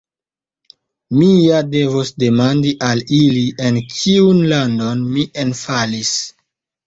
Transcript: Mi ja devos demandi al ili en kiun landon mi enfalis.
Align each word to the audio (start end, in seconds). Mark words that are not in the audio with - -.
Mi 1.17 1.27
ja 1.33 1.59
devos 1.73 2.11
demandi 2.23 2.71
al 2.87 3.03
ili 3.19 3.43
en 3.67 3.77
kiun 3.91 4.41
landon 4.53 5.03
mi 5.13 5.27
enfalis. 5.45 6.15